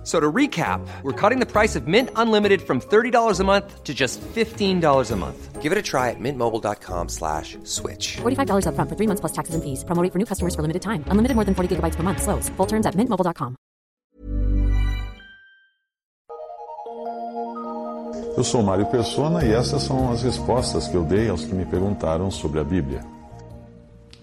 F- 0.00 0.06
So 0.06 0.18
to 0.18 0.32
recap, 0.32 0.80
we're 1.02 1.12
cutting 1.12 1.40
the 1.40 1.46
price 1.46 1.76
of 1.76 1.86
Mint 1.86 2.08
Unlimited 2.16 2.62
from 2.62 2.80
$30 2.80 3.38
a 3.38 3.44
month 3.44 3.84
to 3.84 3.92
just 3.92 4.18
$15 4.34 5.10
a 5.12 5.16
month. 5.16 5.60
Give 5.60 5.72
it 5.72 5.78
a 5.78 5.82
try 5.82 6.08
at 6.08 6.18
mintmobile.com 6.18 7.08
slash 7.10 7.58
switch. 7.64 8.16
$45 8.22 8.64
upfront 8.64 8.88
for 8.88 8.96
three 8.96 9.06
months 9.06 9.20
plus 9.20 9.32
taxes 9.32 9.54
and 9.54 9.62
fees. 9.62 9.84
Promo 9.84 10.02
rate 10.02 10.10
for 10.10 10.18
new 10.18 10.24
customers 10.24 10.54
for 10.54 10.62
limited 10.62 10.80
time. 10.80 11.04
Unlimited 11.12 11.36
more 11.36 11.44
than 11.44 11.54
40 11.54 11.76
gigabytes 11.76 11.96
per 11.96 12.02
month. 12.02 12.22
Slows. 12.22 12.48
Full 12.56 12.66
terms 12.66 12.86
at 12.86 12.94
mintmobile.com. 12.96 13.56
Eu 18.36 18.44
sou 18.44 18.62
Mário 18.62 18.86
Persona 18.86 19.44
e 19.44 19.52
essas 19.52 19.82
são 19.82 20.10
as 20.10 20.22
respostas 20.22 20.88
que 20.88 20.96
eu 20.96 21.04
dei 21.04 21.28
aos 21.28 21.44
que 21.44 21.54
me 21.54 21.66
perguntaram 21.66 22.30
sobre 22.30 22.58
a 22.58 22.64
Bíblia. 22.64 23.04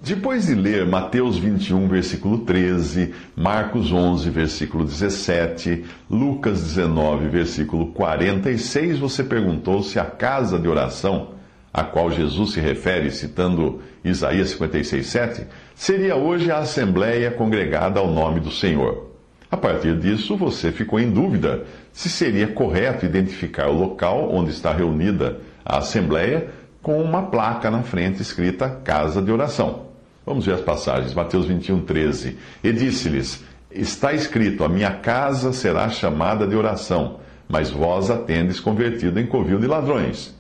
Depois 0.02 0.46
de 0.46 0.54
ler 0.54 0.86
Mateus 0.86 1.38
21, 1.38 1.88
versículo 1.88 2.40
13, 2.40 3.14
Marcos 3.36 3.92
11, 3.92 4.30
versículo 4.30 4.86
17, 4.86 5.84
Lucas 6.10 6.62
19, 6.62 7.28
versículo 7.30 7.88
46, 7.88 9.00
você 9.00 9.24
perguntou 9.24 9.82
se 9.82 10.00
a 10.00 10.06
casa 10.06 10.60
de 10.60 10.68
oração, 10.68 11.32
a 11.74 11.84
qual 11.84 12.12
Jesus 12.12 12.54
se 12.54 12.60
refere 12.60 13.10
citando 13.10 13.82
Isaías 14.04 14.50
56, 14.52 15.06
7, 15.06 15.48
seria 15.76 16.16
hoje 16.16 16.52
a 16.52 16.60
assembleia 16.60 17.32
congregada 17.32 18.00
ao 18.00 18.08
nome 18.08 18.40
do 18.40 18.52
Senhor. 18.52 19.12
A 19.50 19.58
partir 19.58 19.98
disso, 19.98 20.38
você 20.38 20.72
ficou 20.72 21.00
em 21.00 21.10
dúvida 21.10 21.66
se 21.92 22.08
seria 22.08 22.48
correto 22.48 23.06
identificar 23.06 23.68
o 23.68 23.80
local 23.80 24.30
onde 24.32 24.52
está 24.52 24.72
reunida 24.72 25.40
a 25.66 25.80
assembleia 25.80 26.50
com 26.84 27.02
uma 27.02 27.24
placa 27.24 27.72
na 27.72 27.82
frente 27.82 28.22
escrita 28.22 28.70
Casa 28.70 29.22
de 29.22 29.32
Oração. 29.32 29.87
Vamos 30.28 30.46
ver 30.46 30.56
as 30.56 30.62
passagens. 30.62 31.14
Mateus 31.14 31.46
21, 31.46 31.86
13. 31.86 32.38
E 32.62 32.74
disse-lhes: 32.74 33.46
Está 33.72 34.12
escrito: 34.12 34.66
A 34.66 34.68
minha 34.68 34.92
casa 34.92 35.54
será 35.54 35.88
chamada 35.88 36.46
de 36.46 36.54
oração, 36.54 37.22
mas 37.48 37.72
vós 37.72 38.12
a 38.12 38.18
tendes 38.18 38.60
convertido 38.60 39.22
em 39.22 39.26
covil 39.26 39.58
de 39.58 39.68
ladrões. 39.68 40.36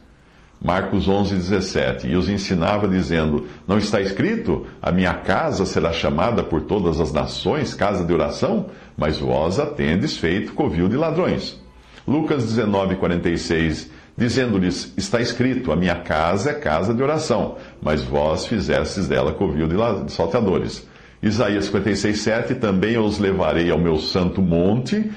Marcos 0.61 1.07
11, 1.07 1.35
17. 1.35 2.07
E 2.07 2.17
os 2.17 2.27
ensinava, 2.27 2.85
dizendo: 2.85 3.47
Não 3.65 3.77
está 3.77 4.01
escrito: 4.01 4.67
A 4.81 4.91
minha 4.91 5.13
casa 5.13 5.65
será 5.65 5.93
chamada 5.93 6.43
por 6.43 6.63
todas 6.63 6.99
as 6.99 7.13
nações 7.13 7.73
casa 7.73 8.03
de 8.03 8.11
oração, 8.11 8.65
mas 8.97 9.17
vós 9.17 9.57
a 9.57 9.65
tendes 9.67 10.17
feito 10.17 10.51
covil 10.51 10.89
de 10.89 10.97
ladrões. 10.97 11.57
Lucas 12.05 12.43
19, 12.43 12.97
46 12.97 13.89
dizendo-lhes: 14.17 14.91
Está 14.97 15.21
escrito, 15.21 15.71
a 15.71 15.75
minha 15.75 15.95
casa 15.95 16.49
é 16.49 16.53
casa 16.55 16.93
de 16.93 17.03
oração, 17.03 17.57
mas 17.81 18.03
vós 18.03 18.47
fizestes 18.47 19.07
dela 19.07 19.33
covil 19.33 19.67
de 19.67 20.11
salteadores. 20.11 20.87
Isaías 21.21 21.65
56, 21.65 22.19
7, 22.19 22.55
também 22.55 22.97
os 22.97 23.19
levarei 23.19 23.69
ao 23.71 23.79
meu 23.79 23.97
santo 23.97 24.41
monte, 24.41 25.11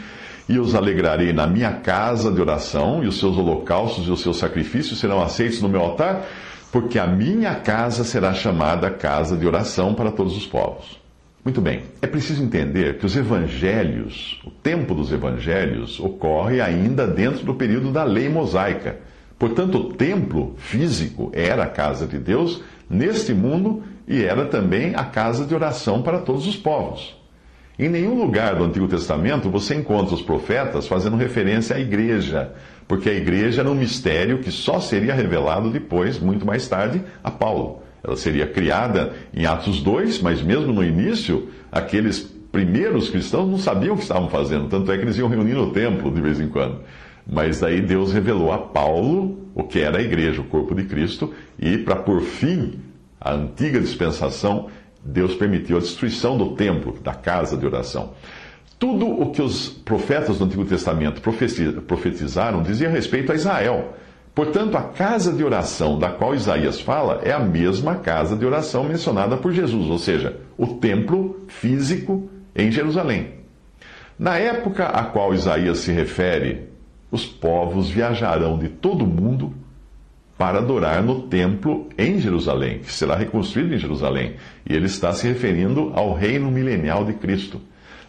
e 0.48 0.58
os 0.58 0.74
alegrarei 0.74 1.32
na 1.32 1.46
minha 1.46 1.72
casa 1.72 2.30
de 2.30 2.40
oração, 2.40 3.02
e 3.02 3.06
os 3.06 3.18
seus 3.18 3.36
holocaustos 3.36 4.06
e 4.06 4.10
os 4.10 4.20
seus 4.20 4.38
sacrifícios 4.38 4.98
serão 4.98 5.22
aceitos 5.22 5.62
no 5.62 5.68
meu 5.68 5.80
altar, 5.80 6.26
porque 6.72 6.98
a 6.98 7.06
minha 7.06 7.54
casa 7.54 8.04
será 8.04 8.32
chamada 8.32 8.90
casa 8.90 9.36
de 9.36 9.46
oração 9.46 9.94
para 9.94 10.10
todos 10.10 10.36
os 10.36 10.46
povos. 10.46 10.99
Muito 11.42 11.62
bem, 11.62 11.84
é 12.02 12.06
preciso 12.06 12.42
entender 12.42 12.98
que 12.98 13.06
os 13.06 13.16
evangelhos, 13.16 14.42
o 14.44 14.50
tempo 14.50 14.94
dos 14.94 15.10
evangelhos, 15.10 15.98
ocorre 15.98 16.60
ainda 16.60 17.06
dentro 17.06 17.47
do 17.47 17.55
período 17.55 17.91
da 17.91 18.05
lei 18.05 18.28
mosaica. 18.28 18.98
Portanto, 19.38 19.78
o 19.78 19.94
templo 19.94 20.55
físico 20.58 21.30
era 21.32 21.62
a 21.62 21.66
casa 21.66 22.06
de 22.06 22.19
Deus 22.19 22.62
neste 22.91 23.32
mundo 23.32 23.82
e 24.06 24.22
era 24.22 24.44
também 24.44 24.94
a 24.94 25.04
casa 25.04 25.47
de 25.47 25.54
oração 25.54 26.03
para 26.03 26.19
todos 26.19 26.47
os 26.47 26.56
povos. 26.56 27.19
Em 27.78 27.88
nenhum 27.88 28.20
lugar 28.20 28.56
do 28.56 28.64
Antigo 28.64 28.87
Testamento 28.87 29.48
você 29.48 29.75
encontra 29.75 30.14
os 30.14 30.20
profetas 30.20 30.87
fazendo 30.87 31.16
referência 31.16 31.76
à 31.76 31.81
igreja, 31.81 32.53
porque 32.87 33.09
a 33.09 33.14
igreja 33.14 33.62
era 33.62 33.70
um 33.70 33.75
mistério 33.75 34.41
que 34.41 34.50
só 34.50 34.78
seria 34.78 35.14
revelado 35.14 35.70
depois, 35.70 36.19
muito 36.19 36.44
mais 36.44 36.69
tarde, 36.69 37.00
a 37.25 37.31
Paulo. 37.31 37.81
Ela 38.03 38.16
seria 38.16 38.47
criada 38.47 39.12
em 39.34 39.47
Atos 39.47 39.83
2, 39.83 40.21
mas 40.21 40.43
mesmo 40.43 40.72
no 40.72 40.83
início, 40.83 41.49
aqueles 41.71 42.21
primeiros 42.50 43.09
cristãos 43.11 43.49
não 43.49 43.59
sabiam 43.59 43.94
o 43.94 43.97
que 43.97 44.03
estavam 44.03 44.28
fazendo, 44.28 44.69
tanto 44.69 44.91
é 44.91 44.97
que 44.97 45.05
eles 45.05 45.16
iam 45.19 45.28
reunir 45.28 45.55
no 45.55 45.71
templo 45.71 46.11
de 46.11 46.21
vez 46.21 46.41
em 46.41 46.49
quando. 46.49 46.81
Mas 47.31 47.61
daí 47.61 47.81
Deus 47.81 48.12
revelou 48.12 48.53
a 48.53 48.59
Paulo 48.59 49.38
o 49.55 49.62
que 49.62 49.81
era 49.81 49.99
a 49.99 50.03
igreja, 50.03 50.41
o 50.41 50.44
corpo 50.44 50.75
de 50.75 50.84
Cristo, 50.84 51.33
e 51.59 51.78
para 51.78 51.97
por 51.97 52.22
fim 52.22 52.81
a 53.21 53.34
antiga 53.34 53.78
dispensação, 53.78 54.69
Deus 55.05 55.34
permitiu 55.34 55.77
a 55.77 55.81
destruição 55.81 56.37
do 56.37 56.55
templo, 56.55 56.99
da 57.03 57.15
casa 57.15 57.56
de 57.56 57.67
oração. 57.67 58.15
Tudo 58.78 59.06
o 59.06 59.31
que 59.31 59.43
os 59.43 59.69
profetas 59.69 60.38
do 60.38 60.44
Antigo 60.44 60.65
Testamento 60.65 61.21
profetizaram 61.87 62.62
dizia 62.62 62.88
respeito 62.88 63.31
a 63.31 63.34
Israel. 63.34 63.94
Portanto, 64.40 64.74
a 64.74 64.80
casa 64.80 65.34
de 65.34 65.44
oração 65.44 65.98
da 65.98 66.08
qual 66.08 66.34
Isaías 66.34 66.80
fala 66.80 67.20
é 67.22 67.30
a 67.30 67.38
mesma 67.38 67.96
casa 67.96 68.34
de 68.34 68.46
oração 68.46 68.84
mencionada 68.84 69.36
por 69.36 69.52
Jesus, 69.52 69.90
ou 69.90 69.98
seja, 69.98 70.40
o 70.56 70.66
templo 70.66 71.44
físico 71.46 72.26
em 72.56 72.72
Jerusalém. 72.72 73.34
Na 74.18 74.38
época 74.38 74.86
a 74.86 75.04
qual 75.04 75.34
Isaías 75.34 75.80
se 75.80 75.92
refere, 75.92 76.70
os 77.10 77.26
povos 77.26 77.90
viajarão 77.90 78.58
de 78.58 78.70
todo 78.70 79.04
o 79.04 79.06
mundo 79.06 79.52
para 80.38 80.60
adorar 80.60 81.02
no 81.02 81.20
templo 81.28 81.90
em 81.98 82.18
Jerusalém, 82.18 82.78
que 82.78 82.90
será 82.90 83.16
reconstruído 83.16 83.74
em 83.74 83.78
Jerusalém. 83.78 84.36
E 84.66 84.72
ele 84.72 84.86
está 84.86 85.12
se 85.12 85.28
referindo 85.28 85.92
ao 85.94 86.14
reino 86.14 86.50
milenial 86.50 87.04
de 87.04 87.12
Cristo. 87.12 87.60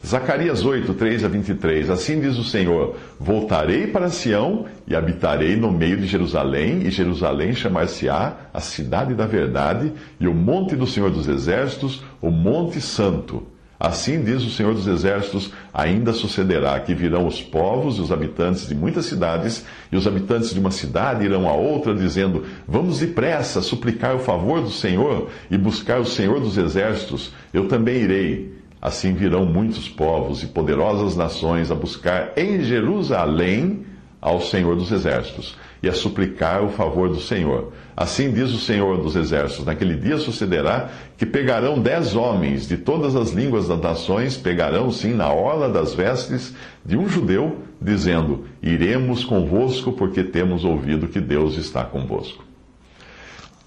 Zacarias 0.05 0.65
8, 0.65 0.95
3 0.95 1.23
a 1.23 1.27
23. 1.27 1.89
Assim 1.89 2.19
diz 2.19 2.37
o 2.37 2.43
Senhor: 2.43 2.95
Voltarei 3.19 3.85
para 3.85 4.09
Sião 4.09 4.65
e 4.87 4.95
habitarei 4.95 5.55
no 5.55 5.71
meio 5.71 5.97
de 5.97 6.07
Jerusalém, 6.07 6.81
e 6.83 6.89
Jerusalém 6.89 7.53
chamar-se-á 7.53 8.35
a 8.51 8.59
cidade 8.59 9.13
da 9.13 9.27
verdade, 9.27 9.93
e 10.19 10.27
o 10.27 10.33
monte 10.33 10.75
do 10.75 10.87
Senhor 10.87 11.11
dos 11.11 11.27
Exércitos, 11.27 12.03
o 12.19 12.31
Monte 12.31 12.81
Santo. 12.81 13.43
Assim 13.79 14.23
diz 14.23 14.43
o 14.43 14.49
Senhor 14.49 14.73
dos 14.73 14.87
Exércitos: 14.87 15.51
ainda 15.71 16.13
sucederá 16.13 16.79
que 16.79 16.95
virão 16.95 17.27
os 17.27 17.39
povos 17.39 17.97
e 17.97 18.01
os 18.01 18.11
habitantes 18.11 18.67
de 18.67 18.73
muitas 18.73 19.05
cidades, 19.05 19.65
e 19.91 19.95
os 19.95 20.07
habitantes 20.07 20.51
de 20.51 20.59
uma 20.59 20.71
cidade 20.71 21.25
irão 21.25 21.47
a 21.47 21.53
outra, 21.53 21.93
dizendo: 21.93 22.43
Vamos 22.67 22.99
depressa 22.99 23.61
suplicar 23.61 24.15
o 24.15 24.19
favor 24.19 24.61
do 24.61 24.71
Senhor 24.71 25.29
e 25.49 25.57
buscar 25.59 25.99
o 25.99 26.05
Senhor 26.05 26.39
dos 26.39 26.57
Exércitos. 26.57 27.31
Eu 27.53 27.67
também 27.67 27.97
irei. 27.97 28.60
Assim 28.81 29.13
virão 29.13 29.45
muitos 29.45 29.87
povos 29.87 30.41
e 30.41 30.47
poderosas 30.47 31.15
nações 31.15 31.69
a 31.69 31.75
buscar 31.75 32.33
em 32.35 32.63
Jerusalém 32.63 33.85
ao 34.19 34.41
Senhor 34.41 34.75
dos 34.75 34.91
Exércitos 34.91 35.55
e 35.83 35.89
a 35.89 35.93
suplicar 35.93 36.63
o 36.63 36.69
favor 36.69 37.09
do 37.09 37.19
Senhor. 37.19 37.73
Assim 37.95 38.31
diz 38.31 38.51
o 38.51 38.59
Senhor 38.59 38.97
dos 38.97 39.15
Exércitos: 39.15 39.65
Naquele 39.65 39.95
dia 39.95 40.17
sucederá 40.17 40.89
que 41.17 41.25
pegarão 41.25 41.79
dez 41.79 42.15
homens 42.15 42.67
de 42.67 42.77
todas 42.77 43.15
as 43.15 43.31
línguas 43.31 43.67
das 43.67 43.81
nações, 43.81 44.37
pegarão 44.37 44.91
sim 44.91 45.13
na 45.13 45.31
orla 45.31 45.69
das 45.69 45.93
vestes 45.93 46.53
de 46.85 46.97
um 46.97 47.07
judeu, 47.07 47.57
dizendo: 47.81 48.45
Iremos 48.61 49.23
convosco, 49.23 49.91
porque 49.91 50.23
temos 50.23 50.63
ouvido 50.63 51.07
que 51.07 51.19
Deus 51.19 51.57
está 51.57 51.83
convosco. 51.83 52.50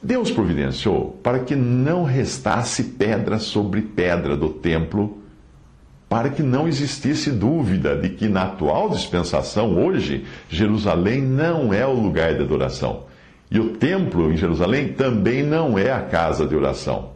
Deus 0.05 0.31
providenciou 0.31 1.19
para 1.23 1.39
que 1.39 1.57
não 1.57 2.05
restasse 2.05 2.85
pedra 2.85 3.39
sobre 3.39 3.81
pedra 3.81 4.37
do 4.37 4.51
templo, 4.51 5.23
para 6.11 6.29
que 6.29 6.43
não 6.43 6.69
existisse 6.69 7.31
dúvida 7.31 7.97
de 7.97 8.11
que 8.11 8.29
na 8.29 8.43
atual 8.43 8.91
dispensação, 8.91 9.83
hoje, 9.83 10.27
Jerusalém 10.51 11.23
não 11.23 11.73
é 11.73 11.87
o 11.87 11.95
lugar 11.95 12.35
de 12.35 12.43
adoração. 12.43 13.05
E 13.51 13.59
o 13.59 13.71
templo 13.71 14.31
em 14.31 14.37
Jerusalém 14.37 14.93
também 14.93 15.43
não 15.43 15.79
é 15.79 15.91
a 15.91 16.03
casa 16.03 16.45
de 16.45 16.55
oração. 16.55 17.13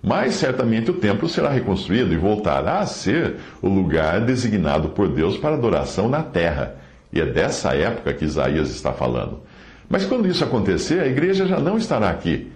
Mas 0.00 0.34
certamente 0.34 0.92
o 0.92 0.94
templo 0.94 1.28
será 1.28 1.50
reconstruído 1.50 2.14
e 2.14 2.16
voltará 2.16 2.78
a 2.78 2.86
ser 2.86 3.34
o 3.60 3.68
lugar 3.68 4.20
designado 4.20 4.90
por 4.90 5.08
Deus 5.08 5.36
para 5.36 5.56
adoração 5.56 6.08
na 6.08 6.22
terra. 6.22 6.76
E 7.12 7.20
é 7.20 7.26
dessa 7.26 7.74
época 7.74 8.14
que 8.14 8.24
Isaías 8.24 8.70
está 8.70 8.92
falando. 8.92 9.40
Mas 9.88 10.04
quando 10.04 10.28
isso 10.28 10.44
acontecer, 10.44 11.00
a 11.00 11.06
igreja 11.06 11.46
já 11.46 11.58
não 11.58 11.78
estará 11.78 12.10
aqui. 12.10 12.50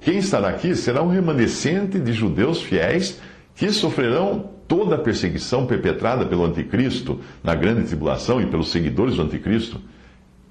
Quem 0.00 0.18
estará 0.18 0.48
aqui 0.48 0.74
será 0.74 1.02
um 1.02 1.08
remanescente 1.08 2.00
de 2.00 2.12
judeus 2.12 2.60
fiéis 2.60 3.20
que 3.54 3.70
sofrerão 3.70 4.50
toda 4.66 4.96
a 4.96 4.98
perseguição 4.98 5.66
perpetrada 5.66 6.26
pelo 6.26 6.44
anticristo 6.44 7.20
na 7.42 7.54
grande 7.54 7.84
tribulação 7.86 8.40
e 8.40 8.46
pelos 8.46 8.70
seguidores 8.70 9.16
do 9.16 9.22
anticristo. 9.22 9.80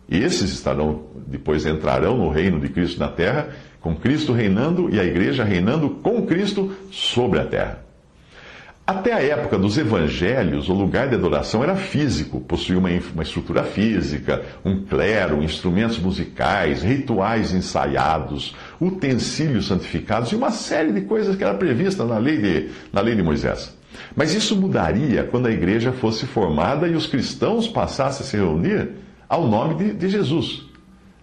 E 0.10 0.18
esses 0.18 0.52
estarão, 0.52 1.04
depois 1.28 1.66
entrarão 1.66 2.18
no 2.18 2.30
reino 2.30 2.60
de 2.60 2.70
Cristo 2.70 3.00
na 3.00 3.10
terra, 3.10 3.50
com 3.82 3.96
Cristo 3.96 4.32
reinando 4.32 4.90
e 4.90 5.00
a 5.00 5.04
igreja 5.04 5.44
reinando 5.44 5.90
com 5.90 6.26
Cristo 6.26 6.72
sobre 6.90 7.40
a 7.40 7.46
terra. 7.46 7.87
Até 8.88 9.12
a 9.12 9.22
época 9.22 9.58
dos 9.58 9.78
evangelhos, 9.78 10.70
o 10.70 10.74
lugar 10.74 11.10
de 11.10 11.16
adoração 11.16 11.62
era 11.62 11.76
físico, 11.76 12.40
possuía 12.40 12.80
uma, 12.80 12.88
uma 13.14 13.24
estrutura 13.24 13.66
física, 13.66 14.46
um 14.64 14.86
clero, 14.86 15.44
instrumentos 15.44 16.00
musicais, 16.00 16.84
rituais 16.84 17.54
ensaiados, 17.54 18.56
utensílios 18.80 19.68
santificados 19.68 20.32
e 20.32 20.38
uma 20.38 20.52
série 20.52 20.94
de 20.94 21.02
coisas 21.02 21.36
que 21.36 21.44
era 21.44 21.54
prevista 21.56 22.06
na 22.06 22.18
lei 22.18 22.38
de, 22.38 22.70
na 22.94 23.02
lei 23.02 23.14
de 23.14 23.22
Moisés. 23.22 23.76
Mas 24.16 24.34
isso 24.34 24.56
mudaria 24.56 25.26
quando 25.26 25.48
a 25.48 25.52
igreja 25.52 25.92
fosse 25.92 26.26
formada 26.26 26.88
e 26.88 26.96
os 26.96 27.08
cristãos 27.08 27.68
passassem 27.68 28.26
a 28.26 28.30
se 28.30 28.38
reunir 28.38 28.92
ao 29.28 29.46
nome 29.50 29.76
de, 29.76 29.94
de 29.96 30.08
Jesus. 30.08 30.66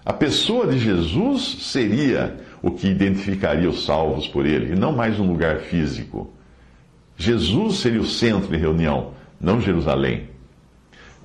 A 0.05 0.13
pessoa 0.13 0.67
de 0.67 0.79
Jesus 0.79 1.57
seria 1.63 2.37
o 2.61 2.73
que 2.73 2.89
identificaria 2.89 3.71
os 3.71 3.87
salvos 3.87 4.29
por 4.29 4.45
ele, 4.45 4.75
e 4.75 4.79
não 4.79 4.93
mais 4.93 5.19
um 5.19 5.27
lugar 5.27 5.61
físico. 5.61 6.31
Jesus 7.17 7.77
seria 7.77 8.01
o 8.01 8.07
centro 8.07 8.49
de 8.49 8.57
reunião, 8.57 9.13
não 9.41 9.61
Jerusalém. 9.61 10.29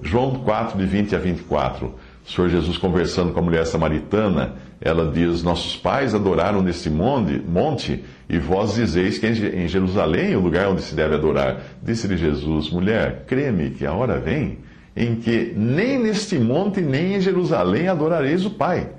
João 0.01 0.35
4, 0.35 0.77
de 0.77 0.85
20 0.85 1.15
a 1.15 1.19
24. 1.19 1.87
O 2.25 2.31
Senhor 2.31 2.49
Jesus 2.49 2.77
conversando 2.77 3.33
com 3.33 3.39
a 3.39 3.43
mulher 3.43 3.65
samaritana, 3.65 4.55
ela 4.79 5.11
diz: 5.11 5.41
Nossos 5.41 5.75
pais 5.75 6.13
adoraram 6.13 6.61
nesse 6.61 6.89
monte, 6.89 7.39
monte 7.39 8.03
e 8.29 8.37
vós 8.37 8.75
dizeis 8.75 9.17
que 9.17 9.27
em 9.27 9.67
Jerusalém 9.67 10.33
é 10.33 10.37
o 10.37 10.41
lugar 10.41 10.69
onde 10.69 10.81
se 10.81 10.95
deve 10.95 11.15
adorar. 11.15 11.61
Disse-lhe 11.81 12.15
Jesus: 12.17 12.69
Mulher, 12.69 13.23
creme 13.25 13.71
que 13.71 13.85
a 13.85 13.93
hora 13.93 14.19
vem 14.19 14.59
em 14.95 15.15
que 15.15 15.53
nem 15.55 15.97
neste 15.97 16.37
monte 16.37 16.81
nem 16.81 17.15
em 17.15 17.21
Jerusalém 17.21 17.87
adorareis 17.87 18.45
o 18.45 18.51
Pai. 18.51 18.89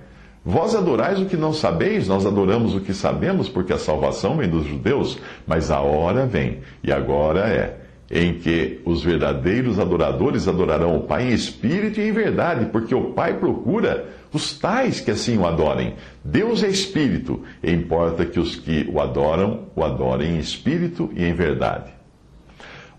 Vós 0.44 0.75
adorais 0.75 1.20
o 1.20 1.26
que 1.26 1.37
não 1.37 1.52
sabeis, 1.52 2.08
nós 2.08 2.25
adoramos 2.25 2.75
o 2.75 2.81
que 2.81 2.94
sabemos, 2.94 3.48
porque 3.48 3.75
a 3.75 3.78
salvação 3.78 4.38
vem 4.38 4.48
dos 4.48 4.64
judeus, 4.64 5.19
mas 5.46 5.70
a 5.70 5.81
hora 5.81 6.25
vem, 6.25 6.60
e 6.82 6.90
agora 6.90 7.40
é, 7.40 7.76
em 8.10 8.34
que 8.34 8.81
os 8.87 9.02
verdadeiros 9.02 9.78
adoradores 9.78 10.48
adorarão 10.48 10.96
o 10.96 11.02
Pai 11.02 11.28
em 11.28 11.34
espírito 11.34 12.00
e 12.00 12.08
em 12.08 12.12
verdade, 12.12 12.66
porque 12.66 12.94
o 12.94 13.12
Pai 13.12 13.34
procura 13.34 14.08
os 14.32 14.58
tais 14.58 14.98
que 15.00 15.10
assim 15.10 15.37
o 15.37 15.46
adorem. 15.46 15.94
Deus 16.25 16.62
é 16.62 16.69
espírito, 16.69 17.42
e 17.62 17.70
importa 17.70 18.25
que 18.25 18.40
os 18.40 18.56
que 18.56 18.88
o 18.90 18.98
adoram 18.98 19.66
o 19.76 19.84
adorem 19.84 20.37
em 20.37 20.38
espírito 20.38 21.10
e 21.14 21.22
em 21.22 21.34
verdade. 21.34 21.92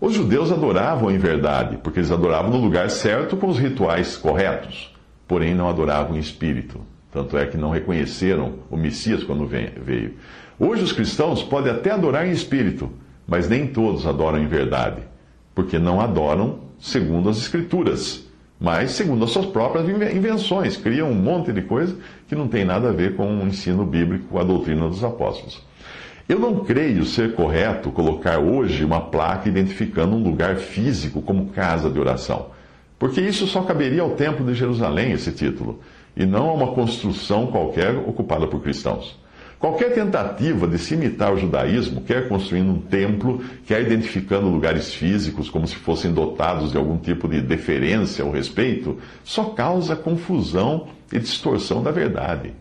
Os 0.00 0.14
judeus 0.14 0.52
adoravam 0.52 1.10
em 1.10 1.18
verdade, 1.18 1.76
porque 1.76 1.98
eles 1.98 2.12
adoravam 2.12 2.52
no 2.52 2.58
lugar 2.58 2.88
certo 2.88 3.36
com 3.36 3.48
os 3.48 3.58
rituais 3.58 4.16
corretos, 4.16 4.94
porém 5.26 5.54
não 5.54 5.68
adoravam 5.68 6.16
em 6.16 6.20
espírito. 6.20 6.80
Tanto 7.12 7.36
é 7.36 7.44
que 7.44 7.58
não 7.58 7.70
reconheceram 7.70 8.54
o 8.70 8.76
Messias 8.76 9.22
quando 9.22 9.46
veio. 9.46 10.14
Hoje 10.58 10.82
os 10.82 10.92
cristãos 10.92 11.42
podem 11.42 11.70
até 11.70 11.90
adorar 11.90 12.26
em 12.26 12.30
espírito, 12.30 12.90
mas 13.28 13.48
nem 13.48 13.66
todos 13.66 14.06
adoram 14.06 14.38
em 14.38 14.46
verdade, 14.46 15.02
porque 15.54 15.78
não 15.78 16.00
adoram 16.00 16.60
segundo 16.78 17.28
as 17.28 17.36
Escrituras, 17.36 18.26
mas 18.58 18.92
segundo 18.92 19.24
as 19.24 19.30
suas 19.30 19.44
próprias 19.44 19.86
invenções. 20.14 20.78
Criam 20.78 21.10
um 21.10 21.14
monte 21.14 21.52
de 21.52 21.60
coisa 21.60 21.94
que 22.26 22.34
não 22.34 22.48
tem 22.48 22.64
nada 22.64 22.88
a 22.88 22.92
ver 22.92 23.14
com 23.14 23.26
o 23.26 23.46
ensino 23.46 23.84
bíblico, 23.84 24.38
a 24.38 24.42
doutrina 24.42 24.88
dos 24.88 25.04
apóstolos. 25.04 25.62
Eu 26.26 26.38
não 26.38 26.60
creio 26.64 27.04
ser 27.04 27.34
correto 27.34 27.90
colocar 27.90 28.38
hoje 28.38 28.84
uma 28.84 29.02
placa 29.02 29.50
identificando 29.50 30.16
um 30.16 30.22
lugar 30.22 30.56
físico 30.56 31.20
como 31.20 31.50
casa 31.50 31.90
de 31.90 31.98
oração, 31.98 32.46
porque 32.98 33.20
isso 33.20 33.46
só 33.46 33.62
caberia 33.62 34.00
ao 34.00 34.10
Templo 34.10 34.46
de 34.46 34.54
Jerusalém, 34.54 35.12
esse 35.12 35.30
título 35.30 35.80
e 36.16 36.26
não 36.26 36.50
a 36.50 36.54
uma 36.54 36.72
construção 36.72 37.46
qualquer 37.46 37.94
ocupada 37.96 38.46
por 38.46 38.62
cristãos. 38.62 39.20
Qualquer 39.62 39.94
tentativa 39.94 40.66
de 40.66 40.76
se 40.76 40.94
imitar 40.94 41.32
o 41.32 41.38
judaísmo, 41.38 42.00
quer 42.00 42.26
construindo 42.28 42.72
um 42.72 42.80
templo, 42.80 43.44
quer 43.64 43.80
identificando 43.80 44.48
lugares 44.48 44.92
físicos 44.92 45.48
como 45.48 45.68
se 45.68 45.76
fossem 45.76 46.12
dotados 46.12 46.72
de 46.72 46.76
algum 46.76 46.98
tipo 46.98 47.28
de 47.28 47.40
deferência 47.40 48.24
ou 48.24 48.32
respeito, 48.32 48.98
só 49.22 49.44
causa 49.44 49.94
confusão 49.94 50.88
e 51.12 51.18
distorção 51.20 51.80
da 51.80 51.92
verdade. 51.92 52.52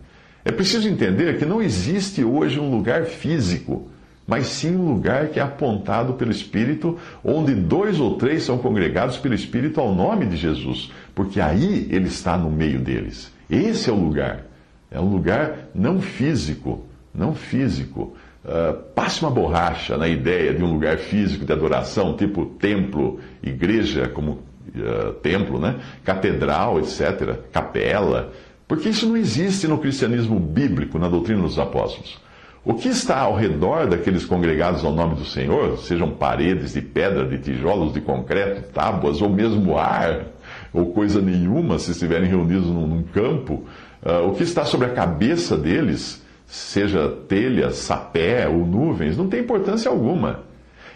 É 0.45 0.51
preciso 0.51 0.87
entender 0.87 1.39
que 1.39 1.45
não 1.45 1.59
existe 1.59 2.23
hoje 2.23 2.59
um 2.59 2.69
lugar 2.69 3.05
físico, 3.05 3.89
mas 4.27 4.45
sim 4.45 4.75
um 4.75 4.93
lugar 4.93 5.29
que 5.29 5.39
é 5.39 5.43
apontado 5.43 6.13
pelo 6.13 6.29
Espírito, 6.29 6.99
onde 7.23 7.55
dois 7.55 7.99
ou 7.99 8.15
três 8.15 8.43
são 8.43 8.59
congregados 8.59 9.17
pelo 9.17 9.33
Espírito 9.33 9.81
ao 9.81 9.93
nome 9.93 10.27
de 10.27 10.37
Jesus, 10.37 10.91
porque 11.15 11.41
aí 11.41 11.87
ele 11.89 12.07
está 12.07 12.37
no 12.37 12.51
meio 12.51 12.79
deles. 12.79 13.31
Esse 13.51 13.89
é 13.89 13.93
o 13.93 13.97
lugar. 13.97 14.45
É 14.89 14.99
um 14.99 15.11
lugar 15.11 15.69
não 15.75 16.01
físico, 16.01 16.85
não 17.13 17.35
físico. 17.35 18.15
Uh, 18.43 18.73
passe 18.95 19.21
uma 19.21 19.29
borracha 19.29 19.97
na 19.97 20.07
ideia 20.07 20.53
de 20.53 20.63
um 20.63 20.73
lugar 20.73 20.97
físico 20.97 21.45
de 21.45 21.51
adoração, 21.51 22.15
tipo 22.15 22.45
templo, 22.45 23.19
igreja 23.43 24.07
como 24.07 24.31
uh, 24.31 25.13
templo, 25.21 25.59
né? 25.59 25.79
catedral, 26.03 26.79
etc., 26.79 27.37
capela, 27.51 28.31
porque 28.67 28.89
isso 28.89 29.05
não 29.05 29.17
existe 29.17 29.67
no 29.67 29.77
cristianismo 29.77 30.39
bíblico, 30.39 30.97
na 30.97 31.09
doutrina 31.09 31.41
dos 31.41 31.59
apóstolos. 31.59 32.17
O 32.63 32.75
que 32.75 32.87
está 32.87 33.19
ao 33.19 33.35
redor 33.35 33.87
daqueles 33.87 34.23
congregados 34.23 34.85
ao 34.85 34.93
nome 34.93 35.15
do 35.15 35.25
Senhor, 35.25 35.77
sejam 35.79 36.11
paredes 36.11 36.73
de 36.73 36.81
pedra, 36.81 37.25
de 37.25 37.39
tijolos, 37.39 37.91
de 37.91 37.99
concreto, 37.99 38.71
tábuas 38.71 39.21
ou 39.21 39.29
mesmo 39.29 39.77
ar, 39.77 40.27
ou 40.73 40.93
coisa 40.93 41.21
nenhuma, 41.21 41.79
se 41.79 41.91
estiverem 41.91 42.29
reunidos 42.29 42.67
num, 42.67 42.87
num 42.87 43.03
campo, 43.03 43.65
uh, 44.03 44.27
o 44.27 44.35
que 44.35 44.43
está 44.43 44.63
sobre 44.63 44.87
a 44.87 44.93
cabeça 44.93 45.57
deles, 45.57 46.21
seja 46.45 47.09
telha, 47.27 47.71
sapé 47.71 48.47
ou 48.47 48.65
nuvens, 48.65 49.17
não 49.17 49.27
tem 49.27 49.41
importância 49.41 49.89
alguma. 49.89 50.41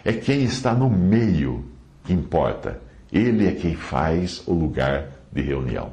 É 0.04 0.12
quem 0.12 0.44
está 0.44 0.72
no 0.72 0.88
meio 0.88 1.64
que 2.04 2.12
importa. 2.12 2.80
Ele 3.12 3.46
é 3.46 3.52
quem 3.52 3.74
faz 3.74 4.42
o 4.46 4.54
lugar 4.54 5.08
de 5.32 5.42
reunião. 5.42 5.92